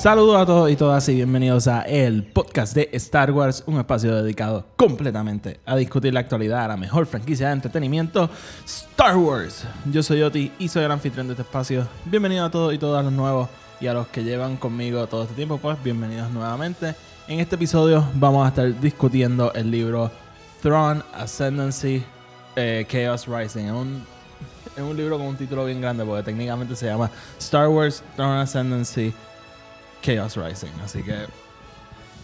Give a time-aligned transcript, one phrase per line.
[0.00, 4.14] Saludos a todos y todas y bienvenidos a el podcast de Star Wars, un espacio
[4.16, 8.30] dedicado completamente a discutir la actualidad, a la mejor franquicia de entretenimiento,
[8.64, 9.66] Star Wars.
[9.92, 11.86] Yo soy Oti y soy el anfitrión de este espacio.
[12.06, 15.34] Bienvenidos a todos y todas los nuevos y a los que llevan conmigo todo este
[15.34, 16.94] tiempo, pues bienvenidos nuevamente.
[17.28, 20.10] En este episodio vamos a estar discutiendo el libro
[20.62, 22.02] Throne Ascendancy
[22.56, 23.66] eh, Chaos Rising.
[23.66, 24.02] Un,
[24.74, 28.40] es un libro con un título bien grande porque técnicamente se llama Star Wars Throne
[28.40, 29.12] Ascendancy
[30.02, 30.72] Chaos Rising.
[30.84, 31.26] Así que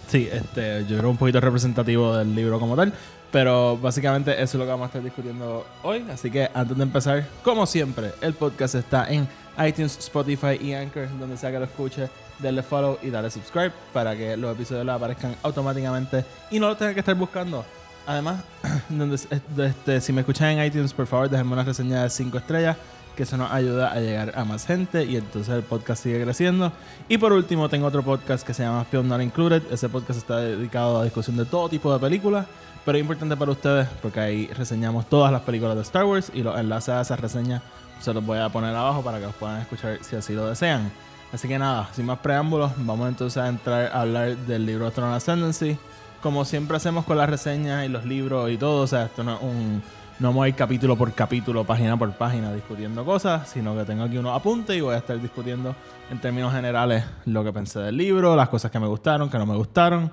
[0.09, 2.93] sí, este, yo creo un poquito representativo del libro como tal.
[3.33, 6.05] Pero básicamente eso es lo que vamos a estar discutiendo hoy.
[6.11, 9.29] Así que antes de empezar, como siempre, el podcast está en
[9.65, 12.09] iTunes, Spotify y Anchor, donde sea que lo escuche.
[12.39, 16.95] Denle follow y dale subscribe para que los episodios aparezcan automáticamente y no lo tengan
[16.95, 17.65] que estar buscando.
[18.07, 18.45] Además,
[18.89, 22.77] donde, este, si me escuchan en iTunes, por favor, déjenme una reseña de 5 estrellas
[23.17, 26.71] que eso nos ayuda a llegar a más gente y entonces el podcast sigue creciendo.
[27.09, 29.63] Y por último, tengo otro podcast que se llama Film Not Included.
[29.73, 32.47] Ese podcast está dedicado a discusión de todo tipo de películas,
[32.85, 36.43] pero es importante para ustedes porque ahí reseñamos todas las películas de Star Wars y
[36.43, 37.63] los enlaces a esas reseñas
[38.01, 40.93] se los voy a poner abajo para que los puedan escuchar si así lo desean.
[41.33, 45.15] Así que nada, sin más preámbulos, vamos entonces a entrar a hablar del libro Throne
[45.15, 45.79] Ascendancy.
[46.23, 49.37] Como siempre hacemos con las reseñas y los libros y todo, o sea, esto no
[49.37, 49.83] es un
[50.19, 54.05] no vamos a ir capítulo por capítulo, página por página discutiendo cosas, sino que tengo
[54.05, 55.77] aquí unos apuntes y voy a estar discutiendo
[56.11, 59.45] en términos generales lo que pensé del libro, las cosas que me gustaron, que no
[59.45, 60.11] me gustaron.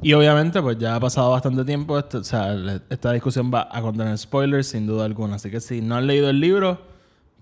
[0.00, 2.56] Y obviamente, pues ya ha pasado bastante tiempo, esto, o sea,
[2.88, 5.36] esta discusión va a contener spoilers sin duda alguna.
[5.36, 6.80] Así que si no han leído el libro,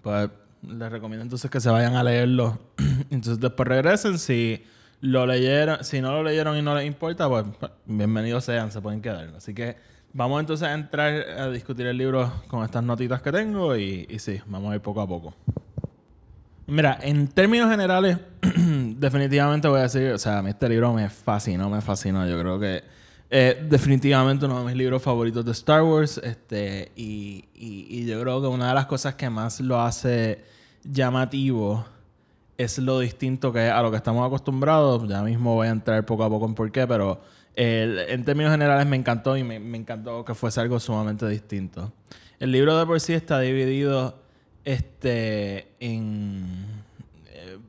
[0.03, 0.29] pues
[0.67, 2.59] les recomiendo entonces que se vayan a leerlo.
[3.11, 4.19] entonces después regresen.
[4.19, 4.65] Si
[5.01, 8.81] lo leyeron, si no lo leyeron y no les importa, pues, pues bienvenidos sean, se
[8.81, 9.33] pueden quedar.
[9.37, 9.77] Así que
[10.13, 14.41] Vamos entonces a entrar a discutir el libro con estas notitas que tengo y, sí,
[14.47, 15.35] vamos a ir poco a poco.
[16.67, 18.19] Mira, en términos generales,
[18.97, 22.27] definitivamente voy a decir, o sea, este libro me fascinó, me fascinó.
[22.27, 22.83] Yo creo que
[23.29, 26.19] es definitivamente uno de mis libros favoritos de Star Wars.
[26.19, 30.45] Este, y, y, yo creo que una de las cosas que más lo hace
[30.83, 31.85] llamativo
[32.59, 35.09] es lo distinto que es a lo que estamos acostumbrados.
[35.09, 37.21] Ya mismo voy a entrar poco a poco en por qué, pero
[37.55, 41.93] en términos generales me encantó y me, encantó que fuese algo sumamente distinto.
[42.39, 44.23] El libro de por sí está dividido
[44.65, 46.65] este, en,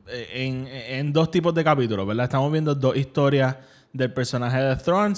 [0.06, 2.24] eh, en, dos tipos de capítulos, ¿verdad?
[2.24, 3.56] Estamos viendo dos historias
[3.92, 5.14] del personaje de Thrawn.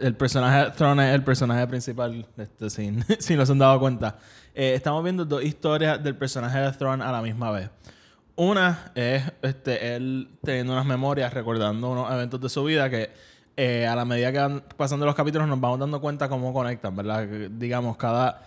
[0.00, 2.70] el personaje de Thrawn es el personaje principal, este,
[3.18, 4.18] si no se han dado cuenta.
[4.54, 7.70] Eh, estamos viendo dos historias del personaje de Thrawn a la misma vez.
[8.36, 13.10] Una es este, él teniendo unas memorias, recordando unos eventos de su vida que
[13.56, 16.94] eh, a la medida que van pasando los capítulos nos vamos dando cuenta cómo conectan,
[16.94, 17.26] ¿verdad?
[17.50, 18.42] digamos, cada...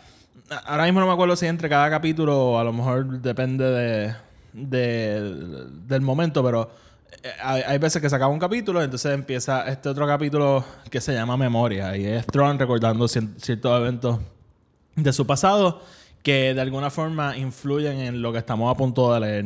[0.65, 4.15] Ahora mismo no me acuerdo si entre cada capítulo, a lo mejor depende de,
[4.53, 6.69] del momento, pero
[7.23, 11.13] eh, hay, veces que se acaba un capítulo, entonces empieza este otro capítulo que se
[11.13, 14.19] llama Memoria, y es Tron recordando ciertos eventos
[14.95, 15.81] de su pasado
[16.23, 19.45] que de alguna forma influyen en lo que estamos a punto de leer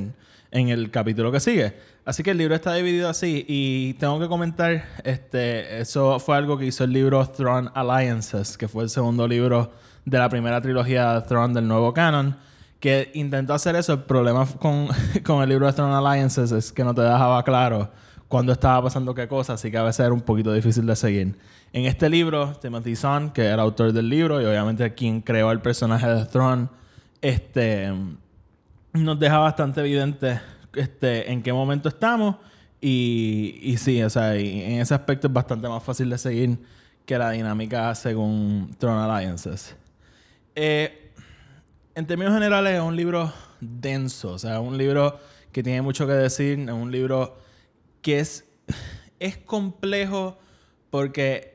[0.54, 1.74] en el capítulo que sigue.
[2.06, 6.58] Así que el libro está dividido así y tengo que comentar, este, eso fue algo
[6.58, 9.72] que hizo el libro Throne Alliances, que fue el segundo libro
[10.06, 12.38] de la primera trilogía de Throne del nuevo canon,
[12.80, 13.94] que intentó hacer eso.
[13.94, 14.90] El problema con,
[15.26, 17.90] con el libro de Throne Alliances es que no te dejaba claro
[18.28, 21.36] cuándo estaba pasando qué cosa, así que a veces era un poquito difícil de seguir.
[21.72, 25.62] En este libro, Timothy Zahn, que era autor del libro y obviamente quien creó el
[25.62, 26.68] personaje de Throne,
[27.22, 27.92] este
[28.94, 30.40] nos deja bastante evidente
[30.76, 32.38] este, en qué momento estamos.
[32.80, 36.60] Y, y sí, o sea, en ese aspecto es bastante más fácil de seguir
[37.06, 39.76] que la dinámica según Throne Alliances.
[40.56, 41.12] Eh,
[41.96, 45.20] en términos generales, es un libro denso, o sea, es un libro
[45.52, 47.38] que tiene mucho que decir, es un libro
[48.02, 48.46] que es,
[49.20, 50.38] es complejo
[50.90, 51.53] porque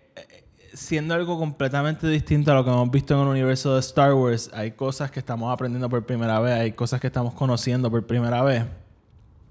[0.73, 4.50] siendo algo completamente distinto a lo que hemos visto en el universo de Star Wars,
[4.53, 8.43] hay cosas que estamos aprendiendo por primera vez, hay cosas que estamos conociendo por primera
[8.43, 8.65] vez.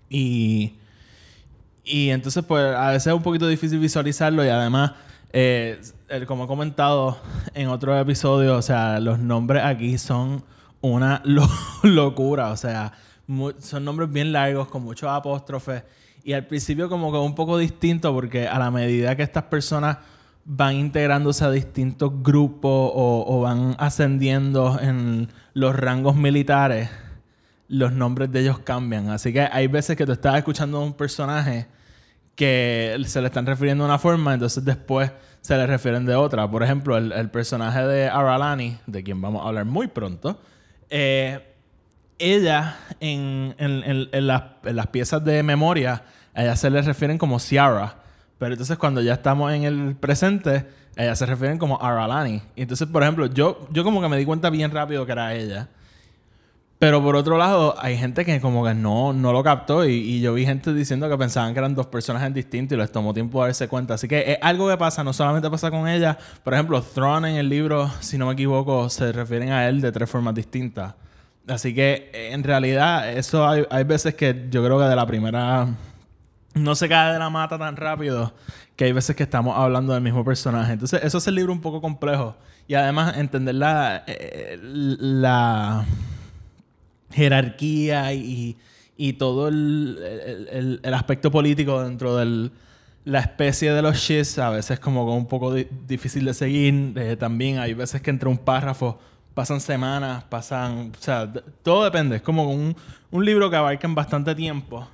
[0.10, 0.76] Y,
[1.84, 4.94] y entonces, pues, a veces es un poquito difícil visualizarlo y además,
[5.34, 5.80] eh,
[6.26, 7.18] como he comentado
[7.54, 10.44] en otro episodio, o sea, los nombres aquí son
[10.82, 11.22] una
[11.84, 12.94] locura, o sea,
[13.60, 15.84] son nombres bien largos, con muchos apóstrofes.
[16.24, 19.98] Y al principio como que un poco distinto porque a la medida que estas personas
[20.50, 26.90] van integrándose a distintos grupos o, van ascendiendo en los rangos militares,
[27.68, 29.10] los nombres de ellos cambian.
[29.10, 31.68] Así que hay veces que tú estás escuchando a un personaje
[32.36, 35.12] que se le están refiriendo de una forma, entonces después
[35.42, 36.50] se le refieren de otra.
[36.50, 40.40] Por ejemplo, el, personaje de Aralani, de quien vamos a hablar muy pronto,
[40.90, 41.40] eh,
[42.20, 46.04] ella en, en- en- en las, en las piezas de memoria,
[46.34, 47.98] a ella se le refieren como Ciara.
[48.38, 52.42] Pero entonces cuando ya estamos en el presente, ella se refieren como Aralani.
[52.56, 55.34] Y entonces, por ejemplo, yo, yo como que me di cuenta bien rápido que era
[55.34, 55.70] ella.
[56.80, 60.22] Pero por otro lado, hay gente que como que no, no lo captó y, y
[60.22, 63.44] yo vi gente diciendo que pensaban que eran dos personajes distintos y les tomó tiempo
[63.44, 63.96] darse cuenta.
[63.96, 66.18] Así que es algo que pasa, no solamente pasa con ella.
[66.44, 69.92] Por ejemplo, Thrawn en el libro, si no me equivoco, se refieren a él de
[69.92, 70.94] tres formas distintas.
[71.48, 75.68] Así que en realidad eso hay, hay veces que yo creo que de la primera
[76.60, 78.34] no se cae de la mata tan rápido
[78.76, 80.74] que hay veces que estamos hablando del mismo personaje.
[80.74, 82.36] Entonces, eso es el libro un poco complejo.
[82.68, 85.86] Y además, entender la, eh, la
[87.12, 88.58] jerarquía y,
[88.98, 89.98] y todo el,
[90.52, 92.52] el- el- aspecto político dentro de
[93.06, 96.94] la especie de los shits a veces como un poco di- difícil de seguir.
[96.98, 99.00] Eh, también hay veces que entre un párrafo
[99.34, 100.92] pasan semanas, pasan...
[101.00, 101.32] O sea,
[101.64, 102.18] todo depende.
[102.18, 102.76] Es como un,
[103.12, 104.88] un libro que abarca en bastante tiempo.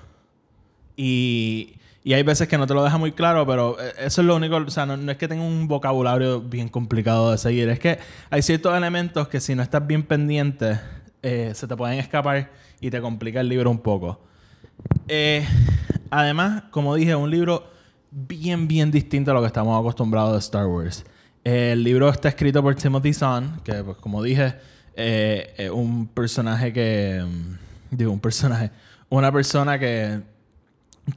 [0.96, 4.28] Y, y hay veces que no te lo deja muy claro, pero eh, eso es
[4.28, 7.70] lo único, o sea, no, no es que tenga un vocabulario bien complicado de seguir,
[7.70, 8.00] es que
[8.30, 10.80] hay ciertos elementos que si no estás bien pendiente,
[11.22, 12.52] eh, se te pueden escapar
[12.82, 14.22] y te complica el libro un poco.
[15.08, 15.46] Eh,
[16.10, 17.72] además, como dije, un libro
[18.12, 21.06] bien, bien distinto a lo que estamos acostumbrados de Star Wars.
[21.44, 24.56] El libro está escrito por Timothy Zahn, que, pues, como dije,
[24.96, 27.26] es un personaje que.
[27.26, 27.64] mm,
[27.96, 28.72] Digo, un personaje.
[29.10, 30.22] Una persona que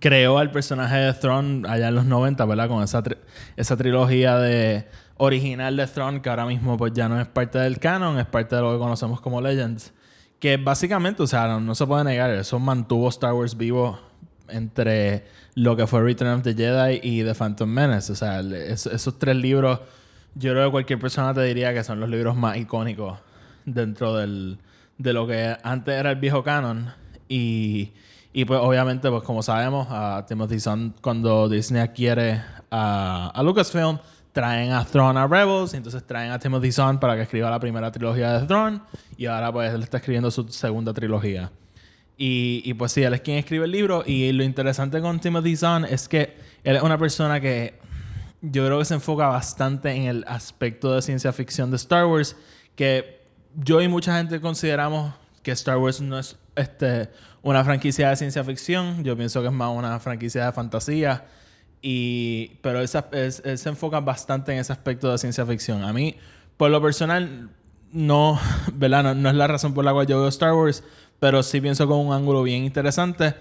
[0.01, 2.69] creó al personaje de Thrawn allá en los 90, ¿verdad?
[2.69, 3.03] Con esa,
[3.57, 4.87] esa trilogía de
[5.19, 8.57] original de Thrawn que ahora mismo pues ya no es parte del canon, es parte
[8.57, 9.93] de lo que conocemos como Legends.
[10.41, 13.99] Que básicamente, o sea, no, se puede negar, eso mantuvo Star Wars vivo
[14.49, 15.25] entre
[15.55, 18.13] lo que fue Return of the Jedi y The Phantom Menace.
[18.13, 19.81] O sea, es- esos tres libros,
[20.35, 23.19] yo creo que cualquier persona te diría que son los libros más icónicos
[23.65, 24.59] dentro del,
[24.99, 26.93] de lo que antes era el viejo canon.
[27.29, 27.93] Y,
[28.37, 33.99] y pues obviamente, pues como sabemos, a Timothy Zahn cuando Disney adquiere a, a Lucasfilm,
[34.33, 37.59] traen a Thrawn a Rebels, y entonces traen a Timothy Zahn para que escriba la
[37.59, 38.83] primera trilogía de Thrawn,
[39.17, 41.51] y ahora pues él está escribiendo su segunda trilogía.
[42.19, 44.03] Y, y pues sí, él es quien escribe el libro.
[44.05, 47.79] Y lo interesante con Timothy Zahn es que él es una persona que
[48.43, 52.37] yo creo que se enfoca bastante en el aspecto de ciencia ficción de Star Wars.
[52.75, 53.23] Que
[53.55, 57.11] yo y mucha gente consideramos que Star Wars no es este,
[57.43, 59.05] una franquicia de ciencia ficción.
[59.05, 61.25] Yo pienso que es más una franquicia de fantasía.
[61.83, 65.85] Y, pero él se enfoca bastante en ese aspecto de ciencia ficción.
[65.85, 66.17] A mí,
[66.57, 67.51] por lo personal,
[67.93, 68.41] no,
[68.75, 69.03] ¿verdad?
[69.03, 70.83] No, no es la razón por la cual yo veo Star Wars,
[71.21, 73.35] pero sí pienso con un ángulo bien interesante.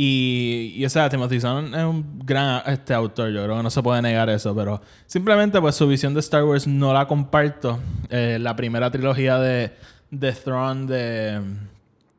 [0.00, 3.70] Y, y o sea, Timothy Zahn es un gran este, autor, yo creo que no
[3.70, 7.80] se puede negar eso, pero simplemente pues su visión de Star Wars no la comparto.
[8.08, 9.72] Eh, la primera trilogía de,
[10.12, 11.42] de Thrawn de,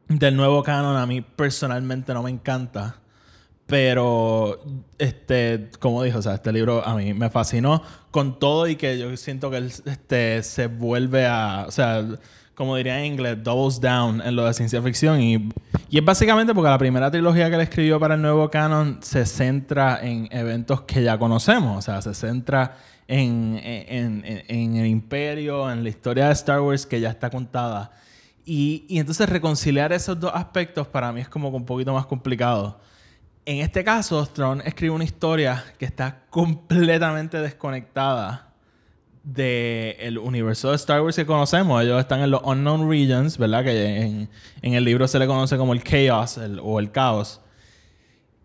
[0.09, 2.97] del nuevo canon a mí personalmente no me encanta.
[3.65, 4.59] Pero,
[4.97, 8.97] este, como dijo, o sea, este libro a mí me fascinó con todo y que
[8.97, 12.03] yo siento que él este, se vuelve a, o sea,
[12.55, 15.21] como diría en inglés, doubles down en lo de ciencia ficción.
[15.21, 15.49] Y,
[15.91, 19.23] y es básicamente porque la primera trilogía que él escribió para el nuevo canon se
[19.27, 22.75] centra en eventos que ya conocemos, o sea, se centra
[23.07, 27.29] en, en, en- en el imperio, en la historia de Star Wars que ya está
[27.29, 27.91] contada.
[28.51, 32.79] Y, y entonces reconciliar esos dos aspectos para mí es como un poquito más complicado.
[33.45, 38.51] En este caso, Thrawn escribe una historia que está completamente desconectada
[39.23, 41.83] del universo de Star Wars que conocemos.
[41.83, 43.63] Ellos están en los Unknown Regions, ¿verdad?
[43.63, 44.29] Que en,
[44.63, 47.41] en el libro se le conoce como el Chaos el- o el Caos.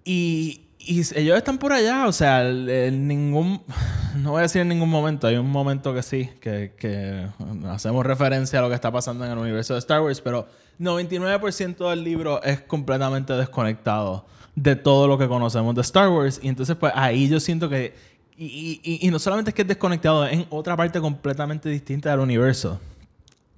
[0.05, 3.63] Y, y ellos están por allá, o sea, el ningún...
[4.17, 7.27] No voy a decir en ningún momento, hay un momento que sí, que, que
[7.69, 10.47] hacemos referencia a lo que está pasando en el universo de Star Wars, pero
[10.79, 14.25] 99% del libro es completamente desconectado
[14.55, 16.39] de todo lo que conocemos de Star Wars.
[16.43, 17.95] Y entonces, pues ahí yo siento que...
[18.37, 22.11] Y, y- y no solamente es que es desconectado, es en otra parte completamente distinta
[22.11, 22.81] del universo.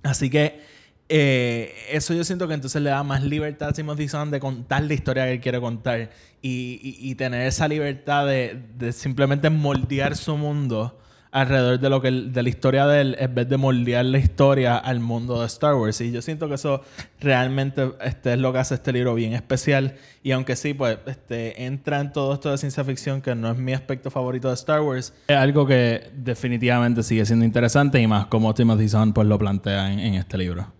[0.02, 0.60] Así que
[1.08, 4.82] eh, eso yo siento que entonces le da más libertad a Timothy Zahn de contar
[4.84, 6.10] la historia que él quiere contar
[6.42, 10.98] y, tener esa libertad de, de simplemente moldear su mundo
[11.36, 14.78] alrededor de lo que de la historia de él en vez de moldear la historia
[14.78, 16.00] al mundo de Star Wars.
[16.00, 16.80] Y yo siento que eso
[17.20, 19.96] realmente este, es lo que hace este libro bien especial.
[20.22, 23.58] Y aunque sí pues este entra en todo esto de ciencia ficción que no es
[23.58, 25.12] mi aspecto favorito de Star Wars.
[25.28, 29.92] Es algo que definitivamente sigue siendo interesante y más como Timothy Zahn pues lo plantea
[29.92, 30.72] en, este libro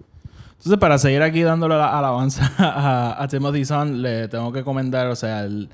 [0.58, 5.06] entonces para seguir aquí dándole la alabanza a, a Timothy Zahn le tengo que comentar
[5.08, 5.68] o sea el,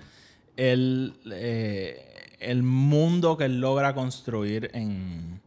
[0.57, 2.09] el eh,
[2.41, 5.41] el mundo que él logra construir en,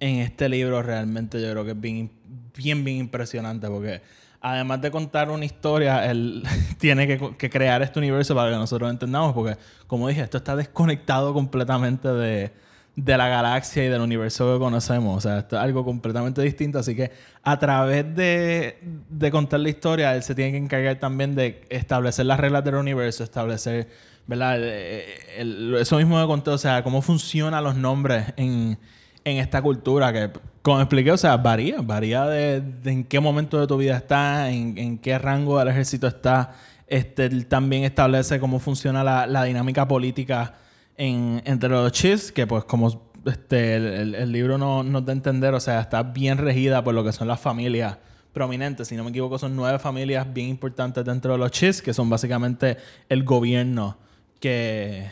[0.00, 2.10] en este libro realmente yo creo que es bien,
[2.56, 4.02] bien, bien impresionante porque
[4.40, 6.44] además de contar una historia, él
[6.78, 9.56] tiene que, crear este universo para que nosotros entendamos porque,
[9.86, 12.52] como dije, esto está desconectado completamente de,
[12.96, 15.18] de la galaxia y del universo que conocemos.
[15.18, 16.78] O sea, esto es algo completamente distinto.
[16.78, 17.12] Así que
[17.42, 22.26] a través de, de contar la historia, él se tiene que encargar también de establecer
[22.26, 23.88] las reglas del universo, establecer
[24.26, 24.58] ¿verdad?
[24.60, 28.78] Eh, eso mismo me contó, o sea, cómo funcionan los nombres en,
[29.24, 30.30] esta cultura, que
[30.62, 34.98] como expliqué, o sea, varía, varía de, en qué momento de tu vida está, en,
[34.98, 36.54] qué rango del ejército está.
[36.88, 40.54] Este, también establece cómo funciona la, dinámica política
[40.98, 45.60] entre los chis, que pues como este, el, libro no, nos da a entender, o
[45.60, 47.98] sea, está bien regida por lo que son las familias
[48.32, 48.88] prominentes.
[48.88, 52.08] Si no me equivoco, son nueve familias bien importantes dentro de los chis, que son
[52.08, 52.76] básicamente
[53.08, 53.98] el gobierno
[54.40, 55.10] que,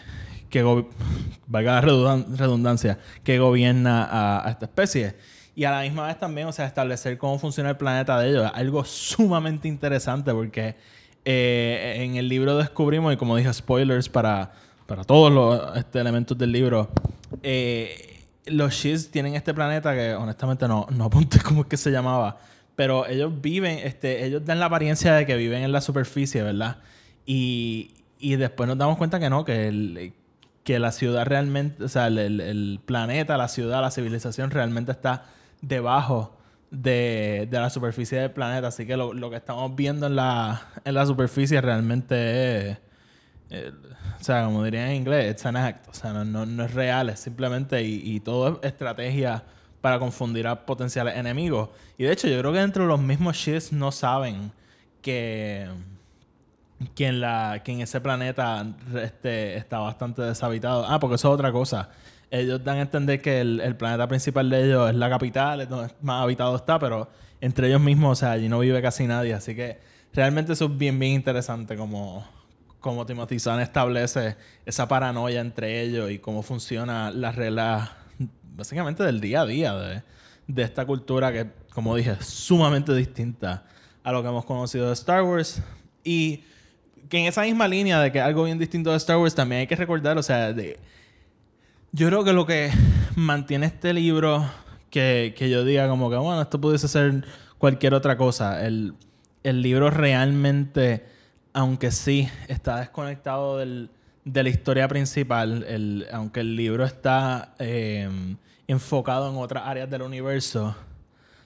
[0.48, 0.62] que
[1.46, 4.08] valga la redundancia, que gobierna
[4.44, 5.16] a, esta especie.
[5.56, 8.50] Y a la misma vez también, o sea, establecer cómo funciona el planeta de ellos.
[8.54, 10.76] Algo sumamente interesante porque
[11.24, 14.52] eh, en el libro descubrimos, y como dije, spoilers para,
[14.86, 16.90] para todos los este, elementos del libro,
[17.42, 21.90] eh, los Shiz tienen este planeta que honestamente no, no apunté cómo es que se
[21.90, 22.38] llamaba,
[22.76, 26.78] pero ellos viven, este, ellos dan la apariencia de que viven en la superficie, ¿verdad?
[27.24, 30.12] Y, y después nos damos cuenta que no, que, el,
[30.64, 35.26] que la ciudad realmente, o sea, el, planeta, la ciudad, la civilización realmente está
[35.60, 36.34] debajo
[36.70, 38.68] de, la superficie del planeta.
[38.68, 42.78] Así que lo, que estamos viendo en la, en la superficie realmente es,
[44.20, 45.88] o sea, como dirían en inglés, it's an act.
[45.88, 49.44] O sea, no, es real, es simplemente, y, todo es estrategia
[49.80, 51.70] para confundir a potenciales enemigos.
[51.98, 54.52] Y de hecho, yo creo que dentro de los mismos shits no saben
[55.02, 55.68] que
[56.94, 58.66] que en, la, que en ese planeta
[59.00, 60.84] este, está bastante deshabitado.
[60.86, 61.90] Ah, porque eso es otra cosa.
[62.30, 65.94] Ellos dan a entender que el, planeta principal de ellos es la capital, es donde
[66.02, 67.08] más habitado está, pero
[67.40, 69.34] entre ellos mismos, o sea, allí no vive casi nadie.
[69.34, 69.78] Así que
[70.12, 72.26] realmente eso es bien, bien interesante como,
[72.84, 74.36] como Timothy Zahn establece
[74.66, 77.92] esa paranoia entre ellos y cómo funciona las reglas
[78.54, 80.02] básicamente del día a día de,
[80.48, 83.64] de esta cultura que, como dije, es sumamente distinta
[84.02, 85.62] a lo que hemos conocido de Star Wars.
[86.04, 86.44] Y
[87.08, 89.66] que en esa misma línea de que algo bien distinto de Star Wars también hay
[89.66, 90.78] que recordar, o sea, de,
[91.92, 92.70] yo creo que lo que
[93.16, 94.44] mantiene este libro,
[94.90, 97.24] que, que yo diga como que, bueno, esto pudiese ser
[97.56, 98.92] cualquier otra cosa, el,
[99.42, 101.13] el libro realmente,
[101.54, 103.88] aunque sí está desconectado del,
[104.24, 108.08] de la historia principal, el, aunque el libro está eh,
[108.66, 110.76] enfocado en otras áreas del universo,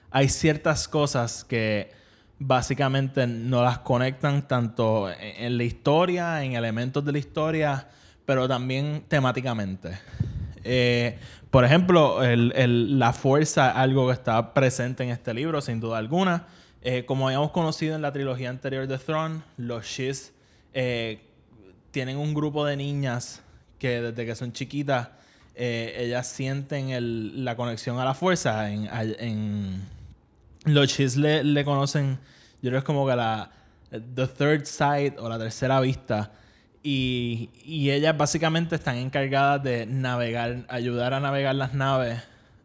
[0.09, 1.91] hay ciertas cosas que
[2.39, 7.87] básicamente no las conectan tanto en la historia, en elementos de la historia,
[8.25, 9.99] pero también temáticamente.
[10.63, 11.19] Eh,
[11.51, 16.47] por ejemplo, la fuerza, algo que está presente en este libro, sin duda alguna.
[16.81, 20.31] Eh, como habíamos conocido en la trilogía anterior de Throne, los Shiz
[20.73, 21.19] eh,
[21.91, 23.41] tienen un grupo de niñas
[23.77, 25.09] que desde que son chiquitas,
[25.55, 28.69] ellas sienten la conexión a la fuerza.
[30.63, 32.17] Los Chiz le, conocen,
[32.61, 33.51] yo creo que es como que la
[33.89, 36.31] the third sight o la tercera vista.
[36.81, 42.19] Y, y ellas básicamente están encargadas de navegar, ayudar a navegar las naves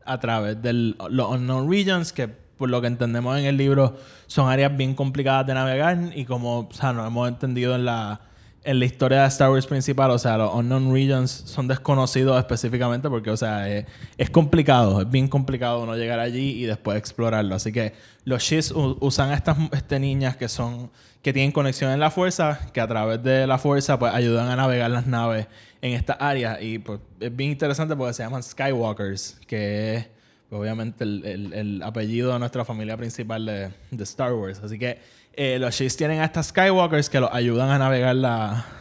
[0.04, 3.96] a través de los unknown regions, que por lo que entendemos en el libro
[4.26, 8.20] son áreas bien complicadas de navegar y como o sea, no hemos entendido en la
[8.64, 13.10] en la historia de Star Wars principal, o sea, los unknown regions son desconocidos específicamente
[13.10, 17.54] porque, o sea, es, complicado, es bien complicado uno llegar allí y después explorarlo.
[17.54, 17.92] Así que
[18.24, 22.60] los Shiz usan a estas este, niñas que son que tienen conexión en la fuerza,
[22.74, 25.46] que a través de la fuerza pues ayudan a navegar las naves
[25.80, 30.06] en esta área y pues, es bien interesante porque se llaman Skywalkers, que es
[30.48, 34.60] pues, obviamente el, apellido de nuestra familia principal de, Star Wars.
[34.62, 34.98] Así que
[35.32, 38.14] eh, los Shiz tienen a estas Skywalkers que los ayudan a navegar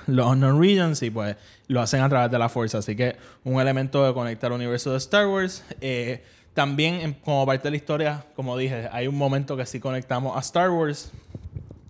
[0.08, 1.36] los unknown regions y pues
[1.68, 2.80] lo hacen a través de la fuerza.
[2.80, 5.64] Así que un elemento de conectar el universo de Star Wars.
[5.82, 10.38] Eh, también, como parte de la historia, como dije, hay un momento que sí conectamos
[10.38, 11.12] a Star Wars.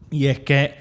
[0.09, 0.75] Y es que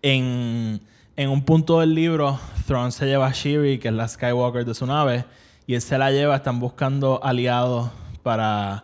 [0.00, 0.80] en,
[1.16, 4.74] en un punto del libro, Thrawn se lleva a Shiri, que es la Skywalker de
[4.74, 5.26] su nave,
[5.66, 7.90] y él se la lleva, están buscando aliados
[8.26, 8.82] para,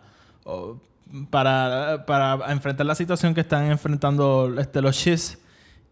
[1.29, 5.37] para, para enfrentar la situación que están enfrentando este, los Shiz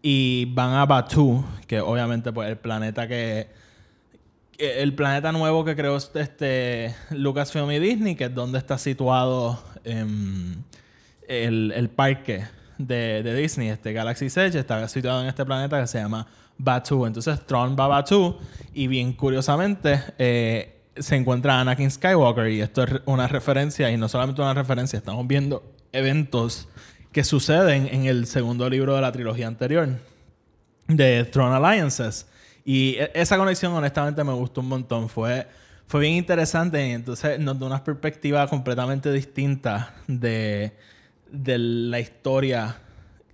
[0.00, 3.50] y van a Batu, que obviamente pues el planeta que
[4.56, 9.62] que el planeta nuevo que creó este Lucasfilm y Disney, que es donde está situado
[9.84, 10.62] em,
[11.28, 12.44] el, el parque
[12.78, 17.04] de, de Disney, este Galaxy Edge, está situado en este planeta que se llama Batu.
[17.04, 18.38] Entonces Tron va a Batu
[18.72, 24.08] y bien curiosamente eh, se encuentra Anakin Skywalker y esto es una referencia y no
[24.08, 26.68] solamente una referencia, estamos viendo eventos
[27.12, 29.88] que suceden en el segundo libro de la trilogía anterior
[30.88, 32.26] de Throne Alliances.
[32.64, 35.08] Y e- esa conexión, honestamente, me gustó un montón.
[35.08, 35.46] Fue,
[35.86, 40.72] fue bien interesante y entonces nos da una perspectiva completamente distinta de,
[41.30, 42.78] de la historia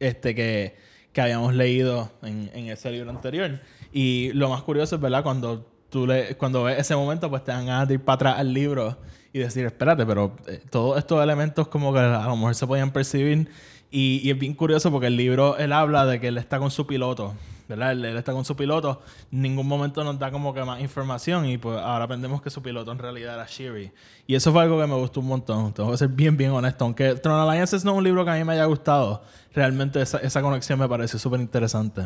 [0.00, 0.76] este, que,
[1.12, 3.60] que habíamos leído en, en ese libro anterior.
[3.92, 5.22] Y lo más curioso es, ¿verdad?
[5.22, 8.34] Cuando tú le, cuando ves ese momento, pues te dan ganas de ir para atrás
[8.38, 8.96] al libro
[9.32, 12.90] y decir, espérate, pero eh, todos estos elementos como que a lo mejor se podían
[12.90, 13.48] percibir.
[13.90, 16.86] Y, es bien curioso porque el libro, él habla de que él está con su
[16.86, 17.34] piloto,
[17.68, 17.92] ¿verdad?
[17.92, 19.00] Él, está con su piloto.
[19.32, 22.60] En ningún momento nos da como que más información y pues ahora aprendemos que su
[22.62, 23.90] piloto en realidad era Shiri.
[24.26, 25.72] Y eso fue algo que me gustó un montón.
[25.72, 26.84] Tengo que ser bien, bien honesto.
[26.84, 29.22] Aunque Throne Alliances no es un libro que a mí me haya gustado,
[29.54, 32.02] realmente esa, esa conexión me pareció súper interesante.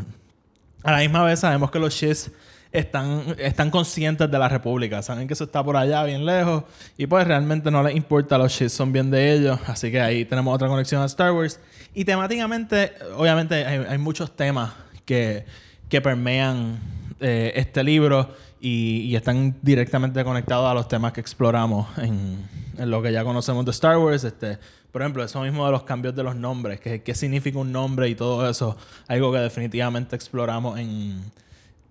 [0.84, 2.30] A la misma vez sabemos que los Shiz
[2.72, 5.02] están, están conscientes de la República.
[5.02, 6.64] Saben que eso está por allá, bien lejos.
[6.96, 8.38] Y pues realmente no les importa.
[8.38, 9.60] Los Shiz son bien de ellos.
[9.66, 11.60] Así que ahí tenemos otra conexión a Star Wars.
[11.94, 14.72] Y temáticamente, obviamente, hay, hay muchos temas
[15.04, 15.44] que,
[15.88, 16.78] que permean
[17.20, 22.38] eh, este libro y, y están directamente conectados a los temas que exploramos en,
[22.78, 24.24] en lo que ya conocemos de Star Wars.
[24.24, 24.58] Este,
[24.90, 28.14] por ejemplo, eso mismo de los cambios de los nombres, qué significa un nombre y
[28.14, 28.76] todo eso,
[29.08, 31.22] algo que definitivamente exploramos en,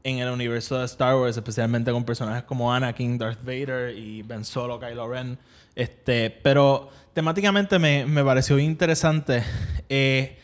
[0.04, 4.44] en el universo de Star Wars, especialmente con personajes como Anakin, Darth Vader y Ben
[4.44, 5.38] Solo, Kylo Ren.
[5.76, 9.44] Este, pero temáticamente me, me pareció interesante
[9.90, 10.38] eh,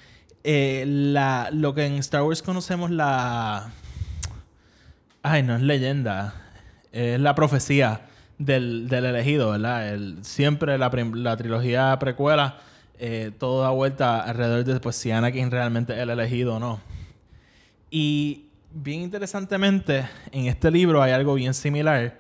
[0.44, 3.72] eh, la, lo que en Star Wars conocemos la...
[5.24, 6.36] Ay, no es leyenda.
[6.92, 8.02] Es la profecía
[8.38, 9.94] del, del elegido, ¿verdad?
[9.94, 12.60] El- siempre la, la trilogía precuela,
[13.00, 16.80] eh, todo da vuelta alrededor de pues, si Anakin realmente es el elegido o no.
[17.92, 18.47] Y
[18.84, 22.20] bien interesantemente, en este libro hay algo bien similar.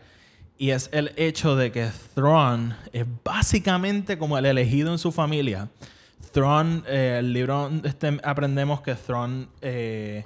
[0.58, 5.70] Y es el hecho de que Thrawn es básicamente como el elegido en su familia.
[6.32, 10.26] Thrawn, eh, el libro este, aprendemos que Thrawn, eh,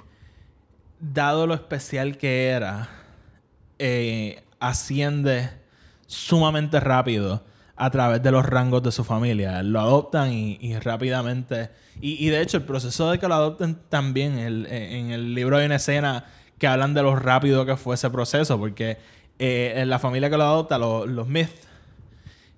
[0.98, 2.88] dado lo especial que era,
[3.78, 5.50] eh, asciende
[6.06, 7.44] sumamente rápido
[7.84, 9.60] a través de los rangos de su familia.
[9.64, 11.70] Lo adoptan y, y rápidamente...
[12.00, 15.34] Y, y de hecho, el proceso de que lo adopten también, el- eh, en el
[15.34, 16.24] libro hay una escena
[16.58, 18.98] que hablan de lo rápido que fue ese proceso, porque
[19.40, 21.50] eh, en la familia que lo adopta, lo- los Myth,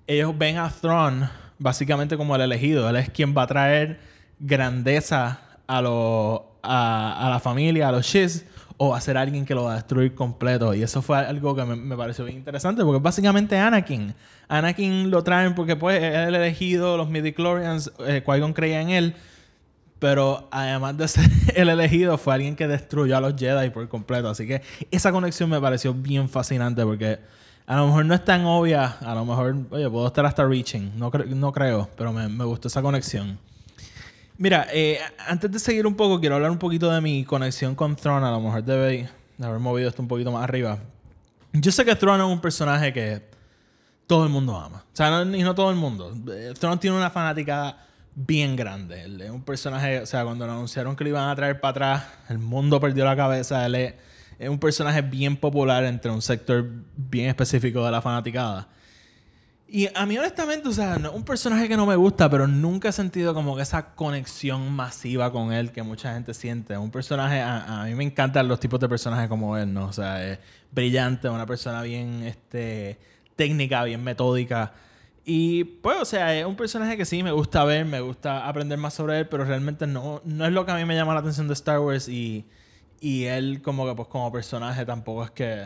[0.05, 2.87] ellos ven a Thrawn básicamente como el elegido.
[2.87, 3.99] Él es quien va a traer
[4.39, 8.45] grandeza a, lo- a, la familia, a los Shiz,
[8.77, 10.73] o a ser alguien que lo va a destruir completo.
[10.73, 14.13] Y eso fue algo que me, pareció bien interesante, porque básicamente Anakin.
[14.47, 19.15] Anakin lo traen porque pues es el elegido, los midichlorians, eh, Qui-Gon creía en él.
[19.99, 24.29] Pero además de ser el elegido, fue alguien que destruyó a los Jedi por completo.
[24.29, 27.19] Así que esa conexión me pareció bien fascinante porque
[27.65, 28.97] a lo mejor no es tan obvia.
[29.01, 30.91] A lo mejor, oye, puedo estar hasta reaching.
[30.97, 33.39] No, cre- no creo, pero me, me gustó esa conexión.
[34.37, 37.95] Mira, eh, antes de seguir un poco, quiero hablar un poquito de mi conexión con
[37.95, 38.23] Thrawn.
[38.23, 40.79] A lo mejor debe de haber movido esto un poquito más arriba.
[41.53, 43.21] Yo sé que Thrawn es un personaje que
[44.07, 44.83] todo el mundo ama.
[44.91, 46.13] O sea, no, y no todo el mundo.
[46.33, 47.77] Eh, Thrawn tiene una fanática
[48.13, 49.03] bien grande.
[49.03, 51.71] Él es un personaje, o sea, cuando lo anunciaron que lo iban a traer para
[51.71, 53.65] atrás, el mundo perdió la cabeza.
[53.65, 53.93] Él es,
[54.37, 56.65] es un personaje bien popular entre un sector
[56.97, 58.67] bien específico de la fanaticada.
[59.75, 62.87] Y a mí, honestamente, o sea, no un personaje que no me gusta, pero nunca
[62.87, 66.77] he sentido como esa conexión masiva con él que mucha gente siente.
[66.77, 69.87] Un personaje, a, a mí me encantan los tipos de personajes como él, ¿no?
[69.87, 70.39] O sea, es
[70.71, 72.97] brillante, una persona bien este,
[73.35, 74.71] técnica, bien metódica.
[75.25, 78.77] Y pues, o sea, es un personaje que sí me gusta ver, me gusta aprender
[78.77, 81.19] más sobre él, pero realmente no, no es lo que a mí me llama la
[81.19, 82.07] atención de Star Wars.
[82.07, 82.45] Y,
[83.01, 85.65] y él, como que, pues, como personaje, tampoco es que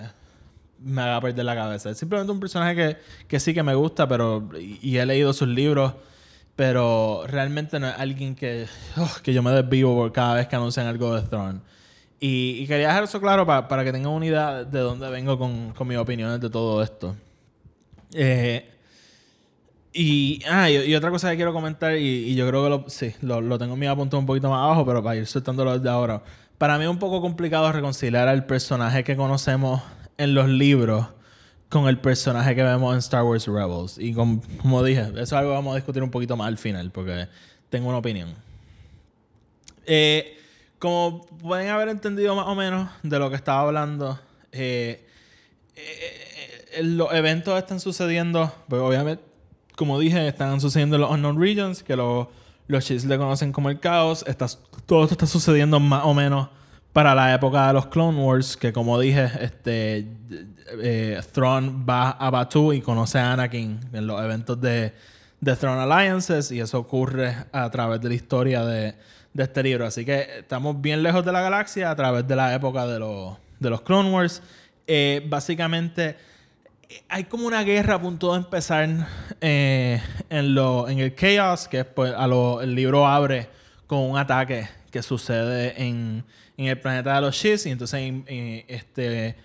[0.82, 1.90] me haga perder la cabeza.
[1.90, 5.48] Es simplemente un personaje que, que sí que me gusta, pero y, he leído sus
[5.48, 5.94] libros,
[6.56, 8.66] pero realmente no es alguien que,
[8.98, 11.60] oh, que yo me desvivo por cada vez que anuncian algo de Throne.
[12.20, 15.72] Y, quería dejar eso claro pa- para que tengan una idea de dónde vengo con,
[15.74, 17.16] con mis opiniones de todo esto.
[18.14, 18.70] Eh,
[19.94, 23.42] y, ah, y, otra cosa que quiero comentar, y, yo creo que lo, sí, lo,
[23.42, 26.22] lo tengo en mi apuntado un poquito más abajo, pero para ir soltándolo desde ahora.
[26.58, 29.82] Para mí es un poco complicado reconciliar al personaje que conocemos
[30.20, 31.08] en los libros
[31.70, 33.98] con el personaje que vemos en Star Wars Rebels.
[33.98, 36.92] Y como dije, eso es algo que vamos a discutir un poquito más al final,
[36.92, 37.28] porque
[37.70, 38.34] tengo una opinión.
[39.86, 40.38] Eh,
[40.78, 44.20] como pueden haber entendido más o menos de lo que estaba hablando,
[44.52, 45.06] eh,
[45.76, 49.24] eh, los eventos están sucediendo, pues obviamente,
[49.76, 52.28] como dije, están sucediendo en los Unknown Regions, que los
[52.68, 54.24] los le conocen como el caos.
[54.28, 54.48] Está-
[54.86, 56.50] todo esto está sucediendo más o menos
[56.94, 60.08] para la época de los Clone Wars, que como dije, este
[60.82, 64.94] eh, Thrawn va a Batu y conoce a Anakin en los eventos de,
[65.40, 68.96] de Throne Alliances, y eso ocurre a través de la historia de,
[69.38, 69.86] este libro.
[69.86, 73.82] Así que estamos bien lejos de la galaxia a través de la época de los,
[73.82, 74.42] Clone Wars.
[74.86, 76.18] Eh, básicamente
[77.08, 78.90] hay como una guerra a punto de empezar
[79.40, 83.48] eh, en, el Chaos, que pues, a el libro abre
[83.88, 86.24] con un ataque que sucede en,
[86.64, 88.26] en el planeta de los Shis y entonces in-
[88.68, 89.36] este,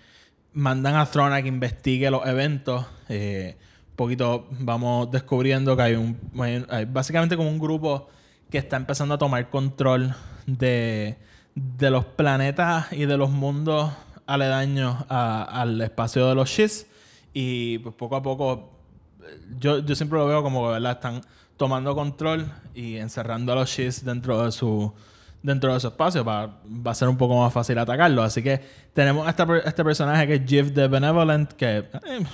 [0.53, 2.85] mandan a Thrawn a que investigue los eventos.
[3.09, 3.55] Eh,
[3.91, 6.17] un poquito vamos descubriendo que hay un
[6.69, 8.09] hay- básicamente como un grupo
[8.49, 10.13] que está empezando a tomar control
[10.45, 11.17] de,
[11.55, 13.91] de los planetas y de los mundos
[14.27, 16.87] aledaños a- al espacio de los Shis.
[17.33, 18.71] Y pues poco a poco,
[19.59, 21.21] yo, yo siempre lo veo como que están
[21.57, 24.93] tomando control y encerrando a los Shis dentro de su
[25.45, 28.23] dentro de su espacio va a ser un poco más fácil atacarlo.
[28.23, 28.59] Así que
[28.93, 32.25] tenemos per- este personaje que es Jiv the Benevolent, que eh,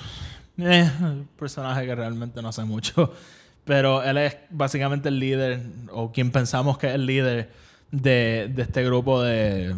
[0.57, 3.13] eh, un personaje que realmente no hace mucho.
[3.65, 7.51] Pero él es básicamente el líder, o quien pensamos que es el líder
[7.91, 9.75] de, de este grupo de,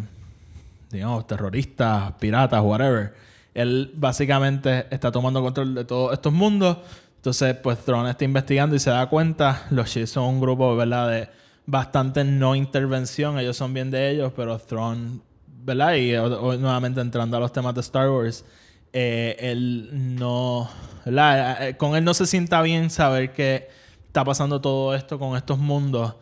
[0.91, 3.13] digamos, terroristas, piratas, whatever.
[3.53, 6.77] Él básicamente está tomando control de todos estos mundos.
[7.17, 9.63] Entonces, pues Throne está investigando y se da cuenta.
[9.69, 11.09] Los Shi'S son un grupo, ¿verdad?
[11.09, 11.29] De
[11.65, 13.37] bastante no intervención.
[13.39, 15.95] Ellos son bien de ellos, pero Throne, ¿verdad?
[15.95, 18.45] Y o- nuevamente entrando a los temas de Star Wars,
[18.91, 20.69] eh, él no,
[21.05, 21.67] ¿verdad?
[21.69, 23.67] Eh, Con él no se sienta bien saber que
[24.07, 26.15] está pasando todo esto con estos mundos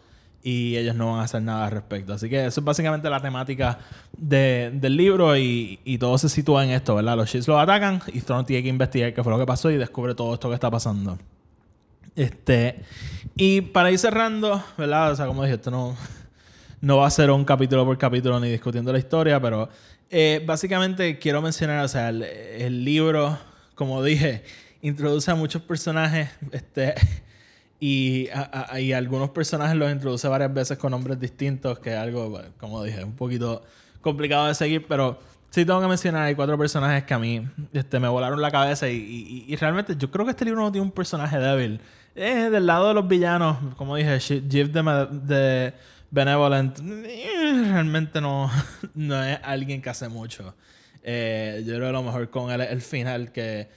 [0.44, 2.14] y ellos no van a hacer nada al respecto.
[2.14, 3.78] Así que eso es básicamente la temática
[4.18, 7.18] de- del libro y, y todo se sitúa en esto, ¿verdad?
[7.18, 9.78] Los Shi'S los atacan y Thrawn tiene que investigar qué fue lo que pasó y
[9.78, 11.18] descubre todo esto que está pasando.
[12.16, 12.82] Este,
[13.36, 15.12] y para ir cerrando, ¿verdad?
[15.12, 15.96] O sea, como dije, esto no,
[16.82, 19.70] no va a ser un capítulo por capítulo ni discutiendo la historia, pero
[20.10, 23.38] eh, básicamente quiero mencionar, o sea, el, libro,
[23.76, 24.44] como dije,
[24.82, 26.96] introduce a muchos personajes, este,
[27.80, 28.28] y,
[28.80, 33.04] y algunos personajes los introduce varias veces con nombres distintos, que es algo, como dije,
[33.04, 33.64] un poquito
[34.02, 35.18] complicado de seguir, pero
[35.50, 38.90] sí tengo que mencionar, hay cuatro personajes que a mí este, me volaron la cabeza
[38.90, 41.80] y, y- y realmente yo creo que este libro no tiene un personaje débil.
[42.16, 45.74] Eh, del lado de los villanos, como dije, Jiv de,
[46.10, 48.52] Benevolent, realmente no,
[48.96, 50.54] no es alguien que hace mucho.
[51.04, 53.70] Eh, yo creo que a lo mejor con él es el final que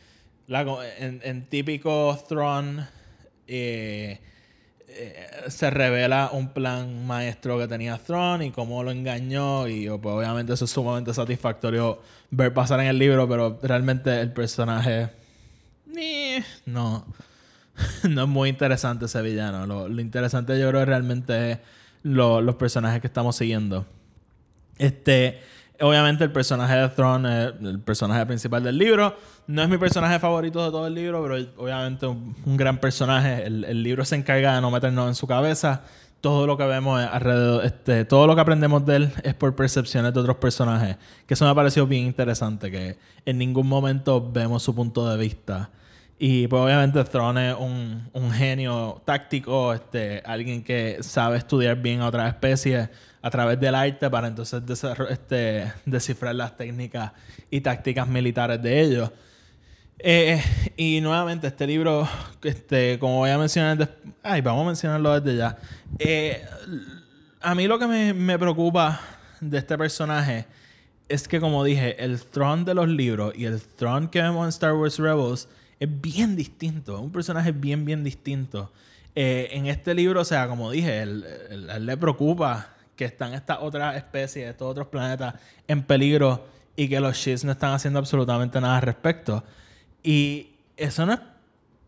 [0.48, 2.86] en, típico Throne
[3.46, 4.20] eh,
[4.88, 10.14] eh, se revela un plan maestro que tenía Thrawn y cómo lo engañó y pues,
[10.14, 15.10] obviamente eso es sumamente satisfactorio ver pasar en el libro pero realmente el personaje
[16.66, 17.06] no
[18.08, 21.58] no es muy interesante ese villano lo, lo interesante yo creo realmente es
[22.02, 23.86] lo- los personajes que estamos siguiendo
[24.78, 25.40] este,
[25.80, 29.16] obviamente el personaje de Thrawn es el personaje principal del libro.
[29.46, 33.44] No es mi personaje favorito de todo el libro, pero obviamente un, un gran personaje.
[33.44, 35.82] El, libro se encarga de no meternos en su cabeza.
[36.20, 40.14] Todo lo que vemos alrededor, este, todo lo que aprendemos de él es por percepciones
[40.14, 40.96] de otros personajes.
[41.26, 45.18] Que eso me ha parecido bien interesante, que en ningún momento vemos su punto de
[45.18, 45.70] vista.
[46.18, 52.00] Y pues obviamente Thrawn es un, un genio táctico, este, alguien que sabe estudiar bien
[52.00, 52.88] a otras especies
[53.20, 54.62] a través del arte para entonces
[55.10, 57.12] este, descifrar las técnicas
[57.50, 59.10] y tácticas militares de ellos.
[59.98, 60.42] Eh,
[60.76, 62.06] y nuevamente, este libro,
[62.42, 65.56] este, como voy a mencionar, ay, vamos a mencionarlo desde ya.
[65.98, 66.44] Eh,
[67.40, 69.00] a mí lo que me, me preocupa
[69.40, 70.46] de este personaje
[71.08, 74.48] es que, como dije, el Throne de los libros y el Throne que vemos en
[74.50, 75.48] Star Wars Rebels
[75.80, 77.00] es bien distinto.
[77.00, 78.72] Un personaje bien, bien distinto.
[79.14, 83.58] Eh, en este libro, o sea, como dije, él, él- le preocupa que están estas
[83.60, 85.34] otras especies, estos otros planetas
[85.68, 89.44] en peligro y que los Shi'S no están haciendo absolutamente nada al respecto.
[90.02, 91.20] Y eso no es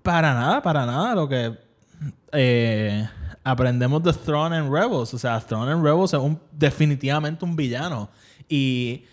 [0.03, 1.57] para nada, para nada lo que
[2.33, 3.09] eh,
[3.42, 5.12] aprendemos de Throne en Rebels.
[5.14, 8.09] O sea, Throne en Rebels es un, definitivamente un villano.
[8.49, 9.05] Y,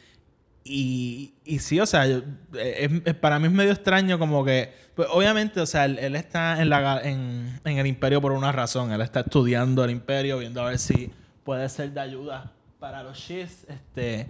[0.65, 2.21] y, y sí, o sea, yo-
[2.57, 6.61] es- es- para mí es medio extraño como que, pues obviamente, o sea, él, está
[6.61, 8.91] en, la, en, en el imperio por una razón.
[8.91, 11.11] Él está estudiando el imperio, viendo a ver si
[11.43, 13.65] puede ser de ayuda para los Shi'S.
[13.67, 14.27] Este,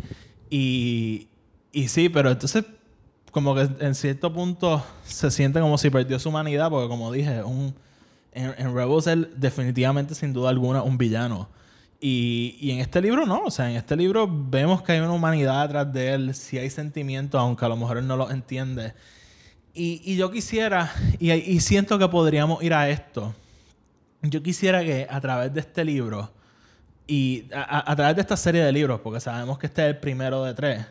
[0.50, 1.28] y,
[1.72, 2.64] y sí, pero entonces
[3.32, 7.44] como que en cierto punto se siente como si perdió su humanidad, porque como dije,
[7.44, 7.74] un,
[8.32, 11.50] en, en Rebels él definitivamente, sin duda alguna, un villano.
[12.06, 15.14] Y, y en este libro no, o sea, en este libro vemos que hay una
[15.14, 18.94] humanidad atrás de él, si hay sentimientos, aunque a lo mejor él no los entiende.
[19.74, 23.34] Y, y yo quisiera, y, y siento que podríamos ir a esto,
[24.22, 26.30] yo quisiera que a través de este libro,
[27.08, 29.98] y a, a través de esta serie de libros, porque sabemos que este es el
[29.98, 30.86] primero de tres,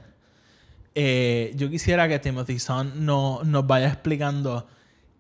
[0.95, 4.67] eh, yo quisiera que Timothy Son no, nos vaya explicando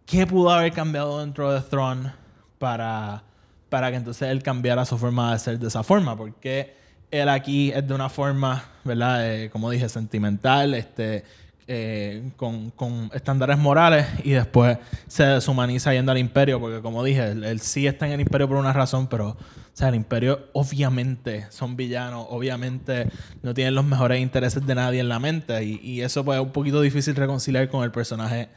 [0.07, 2.13] qué pudo haber cambiado dentro de Throne
[2.59, 3.25] para,
[3.73, 6.15] para que entonces él cambiara su forma de ser de esa forma.
[6.15, 6.75] Porque
[7.11, 9.27] él aquí es de una forma, ¿verdad?
[9.27, 11.25] Eh, como dije, sentimental, este,
[11.67, 17.31] eh, con, con, estándares morales y después se deshumaniza yendo al imperio, porque como dije,
[17.31, 19.37] él, sí está en el imperio por una razón, pero o
[19.73, 23.09] sea, el imperio obviamente son villanos, obviamente
[23.43, 26.45] no tienen los mejores intereses de nadie en la mente y, y eso pues es
[26.45, 28.51] un poquito difícil reconciliar con el personaje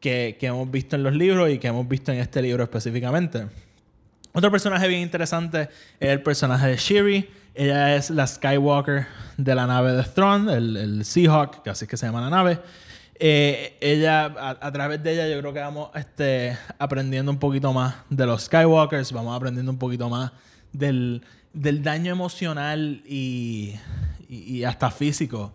[0.00, 3.48] que, que hemos visto en los libros y que hemos visto en este libro específicamente.
[4.34, 5.68] Otro personaje bien interesante
[6.00, 7.30] es el personaje de Shiri.
[7.54, 11.90] Ella es la Skywalker de la nave de Throne, el, el Seahawk, que así es
[11.90, 12.58] que se llama la nave.
[13.24, 17.72] Eh, ella, a, a, través de ella, yo creo que vamos este, aprendiendo un poquito
[17.74, 20.32] más de los Skywalkers, vamos aprendiendo un poquito más
[20.72, 23.74] del, del daño emocional y,
[24.28, 25.52] y, y, hasta físico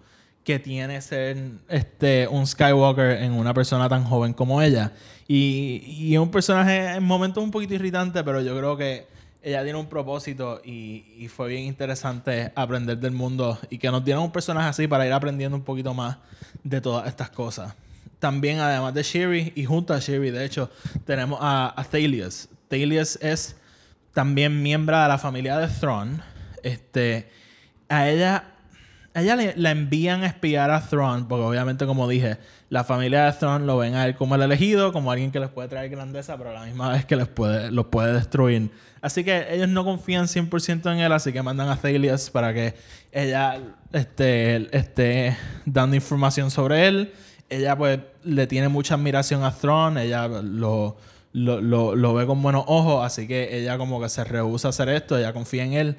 [0.47, 1.35] que tiene ser
[1.67, 4.93] este, un Skywalker en una persona tan joven como ella.
[5.27, 9.07] Y, y es un personaje en momentos un poquito irritante, pero yo creo que
[9.43, 14.05] ella tiene un propósito y, y, fue bien interesante aprender del mundo y que nos
[14.05, 16.15] dieran un personaje así para ir aprendiendo un poquito más
[16.63, 17.75] de todas estas cosas.
[18.19, 20.69] También, además de Shiri y junto a Shiri, de hecho,
[21.05, 21.83] tenemos a, a.
[21.83, 23.57] Thalius es
[24.13, 26.21] también miembro de la familia de Thrawn.
[26.63, 27.29] Este,
[27.89, 28.53] a ella,
[29.21, 32.37] ella le, la envían a espiar a Thrawn, porque obviamente, como dije,
[32.69, 35.49] la familia de Thrawn lo ven a él como el elegido, como alguien que les
[35.49, 38.71] puede traer grandeza, pero a la misma vez que les puede, los puede destruir.
[39.01, 42.75] Así que ellos no confían 100% en él, así que mandan a Thalius para que
[43.11, 43.59] ella
[43.93, 47.13] esté, esté dando información sobre él.
[47.49, 50.97] Ella pues le tiene mucha admiración a Thrawn, ella lo,
[51.31, 54.69] lo, lo, lo, ve con buenos ojos, así que ella como que se rehúsa a
[54.69, 55.97] hacer esto, ella confía en él.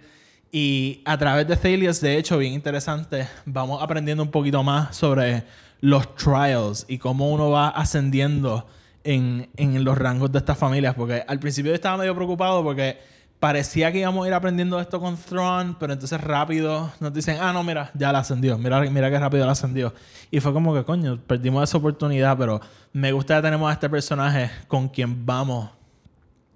[0.50, 5.44] Y a través de Thalius, de hecho, bien interesante, vamos aprendiendo un poquito más sobre
[5.80, 8.66] los trials y cómo uno va ascendiendo
[9.04, 10.94] en, en los rangos de estas familias.
[10.94, 12.98] Porque al principio yo estaba medio preocupado porque
[13.40, 17.52] parecía que íbamos a ir aprendiendo esto con Thrawn, pero entonces rápido nos dicen, ah,
[17.52, 19.94] no, mira, ya la ascendió, mira, mira qué rápido la ascendió.
[20.30, 22.60] Y fue como que, coño, perdimos esa oportunidad, pero
[22.92, 25.70] me gusta que tenemos a este personaje con quien vamos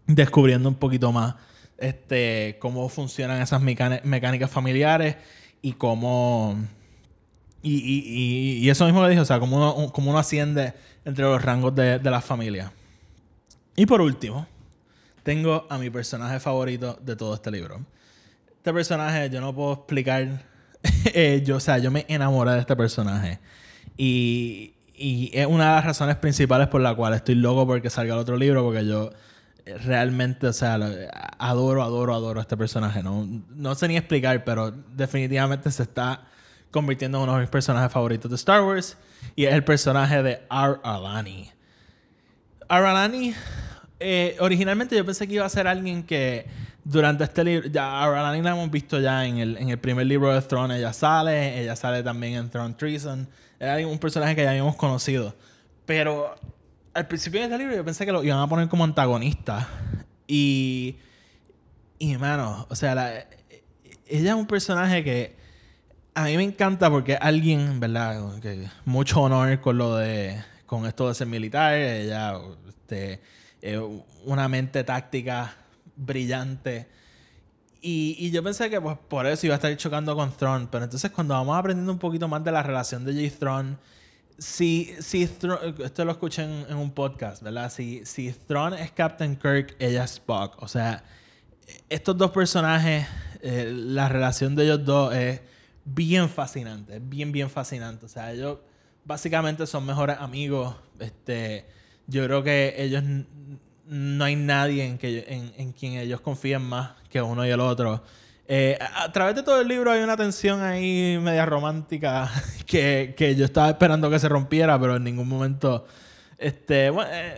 [0.06, 1.34] descubriendo un poquito más
[1.82, 5.16] este, cómo funcionan esas mecánicas familiares
[5.60, 6.56] y cómo...
[7.64, 11.24] Y, y, y, eso mismo que dije, o sea, cómo uno, cómo uno asciende entre
[11.24, 12.72] los rangos de, de la familia.
[13.76, 14.48] Y por último,
[15.22, 17.80] tengo a mi personaje favorito de todo este libro.
[18.48, 20.44] Este personaje, yo no puedo explicar.
[21.14, 23.38] eh, yo, o sea, yo me enamoré de este personaje.
[23.96, 28.14] Y, y, es una de las razones principales por la cual estoy loco porque salga
[28.14, 29.10] el otro libro, porque yo
[29.84, 30.78] realmente, o sea,
[31.38, 33.02] adoro, adoro, adoro este personaje.
[33.02, 36.22] No, no sé ni explicar, pero definitivamente se está
[36.70, 38.96] convirtiendo en uno de mis personajes favoritos de Star Wars.
[39.36, 41.50] Y es el personaje de Ar Alani.
[42.68, 43.34] Ar Alani
[44.04, 46.46] eh, originalmente yo pensé que iba a ser alguien que
[46.82, 50.06] durante este libro, ya a Ralani la hemos visto ya en el, en el primer
[50.06, 53.28] libro de Throne, ella sale, ella sale también en Throne Treason,
[53.60, 55.36] era un personaje que ya habíamos conocido.
[55.86, 56.34] Pero
[56.94, 59.68] al principio de este libro yo pensé que lo iban a poner como antagonista.
[60.26, 60.96] Y,
[61.98, 63.26] y mano, o sea, la,
[64.06, 65.36] ella es un personaje que
[66.14, 68.38] a mí me encanta porque alguien, ¿verdad?
[68.40, 73.20] Que mucho honor con lo de, con esto de ser militar, ella, este
[74.24, 75.54] una mente táctica
[75.96, 76.88] brillante.
[77.80, 80.68] Y, y, yo pensé que pues, por eso iba a estar chocando con Thrawn.
[80.70, 83.38] Pero entonces cuando vamos aprendiendo un poquito más de la relación de J.
[83.38, 83.78] Thrawn,
[84.38, 87.70] si, si esto lo escuché en, un podcast, ¿verdad?
[87.70, 90.60] Si, si Thrawn es Captain Kirk, ella es Spock.
[90.62, 91.04] O sea,
[91.88, 93.06] estos dos personajes,
[93.40, 95.40] eh, la relación de ellos dos es
[95.84, 98.06] bien fascinante, bien, bien fascinante.
[98.06, 98.58] O sea, ellos
[99.04, 100.76] básicamente son mejores amigos.
[100.98, 101.66] Este
[102.06, 103.02] yo creo que ellos
[103.86, 107.60] no hay nadie en, que, en, en quien ellos confíen más que uno y el
[107.60, 108.02] otro.
[108.48, 112.30] Eh, a, a, través de todo el libro hay una tensión ahí media romántica
[112.66, 115.86] que, que, yo estaba esperando que se rompiera, pero en ningún momento,
[116.38, 117.36] este, bueno, eh,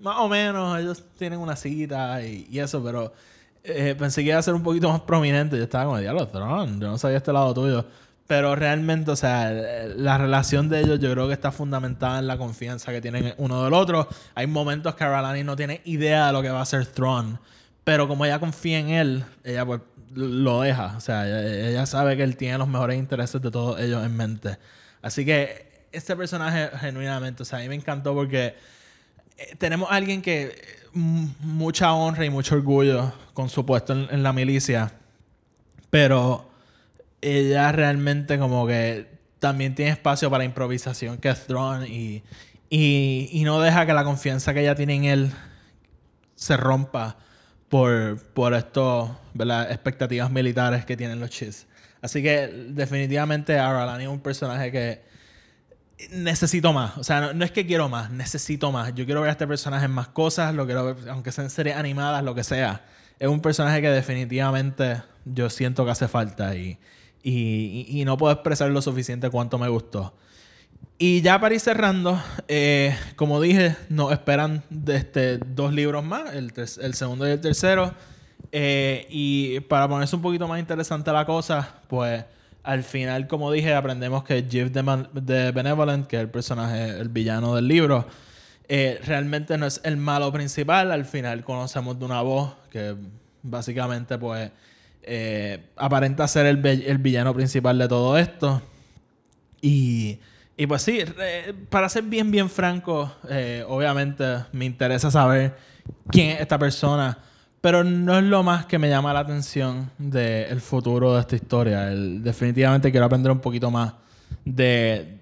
[0.00, 3.12] más o menos ellos tienen una cita y, y eso, pero
[3.68, 5.56] eh, pensé que iba a ser un poquito más prominente.
[5.56, 7.84] Yo estaba como, diablo, Tron, yo no sabía este lado tuyo.
[8.26, 12.36] Pero realmente, o sea, la relación de ellos yo creo que está fundamentada en la
[12.36, 14.08] confianza que tienen uno del otro.
[14.34, 17.38] Hay momentos que Aralani no tiene idea de lo que va a ser Thrawn.
[17.86, 19.80] Pero como ella confía en él, ella pues
[20.12, 20.96] lo deja.
[20.96, 21.24] O sea,
[21.68, 24.58] ella, sabe que él tiene los mejores intereses de todos ellos en mente.
[25.02, 28.56] Así que este personaje genuinamente, o sea, a mí me encantó porque
[29.38, 30.52] eh, tenemos a alguien que eh,
[30.96, 34.90] m- mucha honra y mucho orgullo con su puesto en, la milicia,
[35.88, 36.50] pero
[37.20, 39.06] ella realmente como que
[39.38, 42.24] también tiene espacio para improvisación que es Thrawn y,
[42.68, 45.32] y no deja que la confianza que ella tiene en él
[46.34, 47.18] se rompa
[47.68, 48.52] por, por
[49.34, 49.70] ¿verdad?
[49.70, 51.66] expectativas militares que tienen los Chiss.
[52.02, 55.02] Así que definitivamente Aralani es un personaje que
[56.10, 56.96] necesito más.
[56.98, 58.94] O sea, no, es que quiero más, necesito más.
[58.94, 61.76] Yo quiero ver a este personaje en más cosas, lo quiero ver, aunque sean series
[61.76, 62.84] animadas, lo que sea.
[63.18, 66.78] Es un personaje que definitivamente yo siento que hace falta y,
[67.22, 70.14] y- y no puedo expresar lo suficiente cuánto me gustó.
[70.98, 76.52] Y ya para ir cerrando, eh, como dije, nos esperan este, dos libros más, el,
[76.56, 77.92] el segundo y el tercero.
[78.50, 82.24] Eh, y para ponerse un poquito más interesante la cosa, pues
[82.62, 87.54] al final, como dije, aprendemos que Jeff de, Benevolent, que es el personaje, el villano
[87.54, 88.06] del libro,
[88.68, 90.90] eh, realmente no es el malo principal.
[90.90, 92.96] Al final conocemos de una voz que
[93.42, 94.50] básicamente pues
[95.02, 98.62] eh, aparenta ser el, el villano principal de todo esto.
[99.60, 100.18] Y,
[100.56, 101.00] y pues sí,
[101.68, 105.56] para ser bien, bien franco, eh, obviamente me interesa saber
[106.08, 107.18] quién es esta persona,
[107.60, 111.86] pero no es lo más que me llama la atención del futuro de esta historia.
[111.86, 113.92] Definitivamente quiero aprender un poquito más
[114.44, 115.18] de,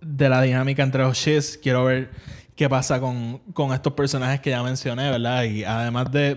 [0.00, 1.58] de la dinámica entre los Shiz.
[1.62, 2.10] Quiero ver
[2.56, 5.42] qué pasa con, con estos personajes que ya mencioné, ¿verdad?
[5.44, 6.36] Y además de,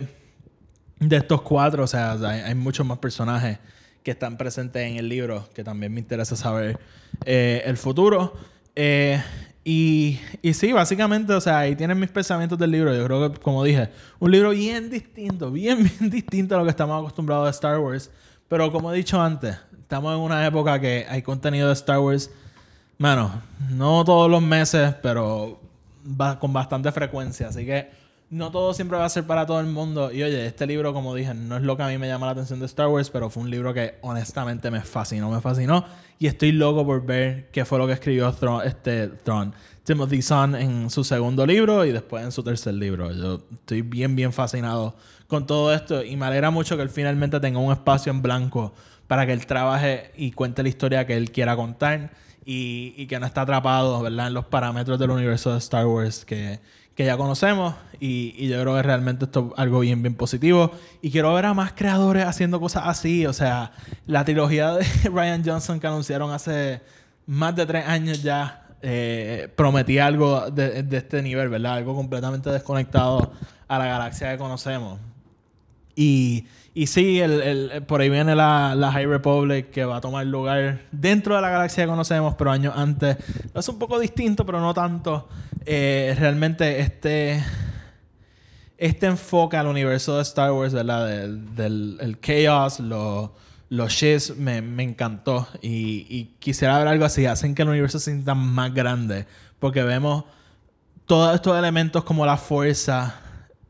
[1.00, 3.60] de estos cuatro, o sea, hay, hay muchos más personajes
[4.06, 6.80] que están presentes en el libro que también me interesa saber
[7.26, 8.36] eh, el futuro.
[8.76, 9.22] Eh,
[9.64, 12.96] y, y sí, básicamente, o sea, ahí tienen mis pensamientos del libro.
[12.96, 13.90] Yo creo que, como dije,
[14.20, 18.12] un libro bien distinto, bien, bien distinto a lo que estamos acostumbrados de Star Wars.
[18.48, 22.30] Pero como he dicho antes, estamos en una época que hay contenido de Star Wars,
[23.00, 23.42] mano,
[23.72, 25.60] no todos los meses, pero
[26.22, 27.48] va- con bastante frecuencia.
[27.48, 27.90] Así que
[28.30, 30.12] no todo siempre va a ser para todo el mundo.
[30.12, 32.32] Y oye, este libro, como dije, no es lo que a mí me llama la
[32.34, 35.86] atención de Star Wars, pero fue un libro que honestamente me fascinó, me fascinó.
[36.18, 38.34] Y estoy loco por ver qué fue lo que escribió
[38.64, 43.12] este, Thrawn, Timothy Zahn en su segundo libro y después en su tercer libro.
[43.12, 44.96] Yo estoy bien, bien fascinado
[45.28, 48.74] con todo esto y me alegra mucho que él finalmente tenga un espacio en blanco
[49.08, 52.12] para que él trabaje y cuente la historia que él quiera contar
[52.44, 54.28] y, y que no está atrapado, ¿verdad?
[54.28, 56.60] En los parámetros del universo de Star Wars que,
[56.96, 60.72] que ya conocemos y, y yo creo que realmente esto es algo bien, bien positivo
[61.02, 63.72] y quiero ver a más creadores haciendo cosas así, o sea,
[64.08, 66.82] la trilogía de Ryan Johnson que anunciaron hace
[67.26, 71.74] más de tres años ya eh, prometía algo de, de este nivel, ¿verdad?
[71.74, 73.32] Algo completamente desconectado
[73.68, 75.00] a la galaxia que conocemos.
[75.96, 80.02] Y, y sí, el, el- por ahí viene la, la High Republic que va a
[80.02, 83.18] tomar lugar dentro de la galaxia que conocemos, pero años antes.
[83.56, 85.28] Es un poco distinto, pero no tanto.
[85.66, 87.42] Eh, realmente este,
[88.78, 91.08] este enfoque al universo de Star Wars, ¿verdad?
[91.08, 93.34] Del, el chaos, lo-
[93.70, 95.48] los ships, me, me encantó.
[95.62, 97.26] Y, y quisiera ver algo así.
[97.26, 99.26] Hacen que el universo se sienta más grande.
[99.60, 100.26] Porque vemos
[101.06, 103.16] todos estos elementos como la fuerza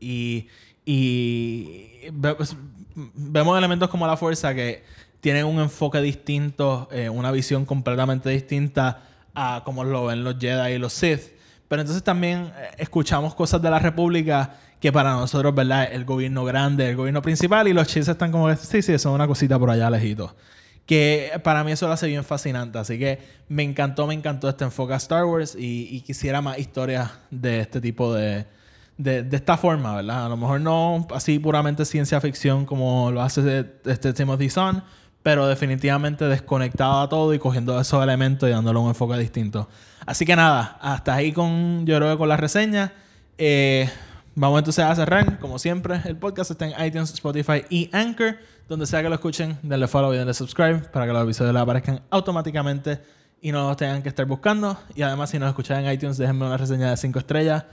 [0.00, 0.48] y,
[0.84, 2.56] y pues,
[2.96, 4.82] vemos elementos como la fuerza que
[5.20, 9.02] tienen un enfoque distinto, eh, una visión completamente distinta
[9.34, 11.34] a como lo ven los Jedi y los Sith.
[11.68, 15.88] Pero entonces también eh, escuchamos cosas de la República que para nosotros, ¿verdad?
[15.92, 19.26] El gobierno grande, el gobierno principal y los Sith están como, sí, sí, es una
[19.26, 20.34] cosita por allá lejito.
[20.86, 22.78] Que para mí eso lo hace bien fascinante.
[22.78, 27.10] Así que me encantó, me encantó este enfoque a Star Wars y quisiera más historias
[27.30, 28.46] de este tipo de,
[28.98, 30.26] de, esta forma, ¿verdad?
[30.26, 34.82] A lo mejor no así puramente ciencia ficción como lo hace este Timothy Zahn,
[35.22, 39.68] pero definitivamente desconectado a todo y cogiendo esos elementos y dándole un enfoque distinto.
[40.06, 42.92] Así que nada, hasta ahí con, yo creo que con la reseña.
[43.38, 43.90] Eh,
[44.34, 48.36] vamos entonces a cerrar, como siempre, el podcast está en iTunes, Spotify y Anchor.
[48.68, 51.62] Donde sea que lo escuchen, denle follow y denle subscribe para que los episodios les
[51.62, 53.00] aparezcan automáticamente
[53.40, 54.76] y no los tengan que estar buscando.
[54.94, 57.64] Y además, si nos escuchan en iTunes, déjenme una reseña de 5 estrellas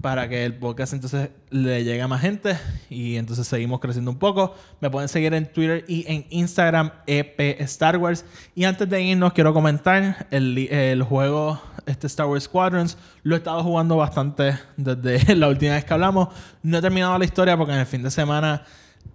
[0.00, 2.56] para que el podcast entonces le llegue a más gente
[2.88, 4.54] y entonces seguimos creciendo un poco.
[4.80, 8.24] Me pueden seguir en Twitter y en Instagram, EP Star Wars.
[8.54, 12.96] Y antes de irnos, quiero comentar el, el juego este Star Wars Squadrons.
[13.22, 16.28] Lo he estado jugando bastante desde la última vez que hablamos.
[16.62, 18.62] No he terminado la historia porque en el fin de semana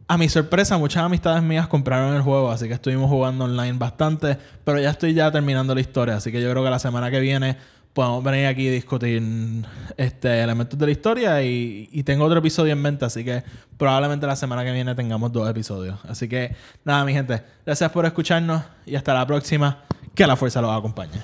[0.07, 4.38] A mi sorpresa, muchas amistades mías compraron el juego, así que estuvimos jugando online bastante,
[4.63, 7.19] pero ya estoy ya terminando la historia, así que yo creo que la semana que
[7.19, 7.57] viene
[7.94, 9.22] podemos venir aquí y discutir
[9.98, 13.44] este, elementos de la historia y, y tengo otro episodio en mente, así que
[13.78, 16.00] probablemente la semana que viene tengamos dos episodios.
[16.08, 19.84] Así que nada, mi gente, gracias por escucharnos y hasta la próxima.
[20.16, 21.20] Que la fuerza los acompañe.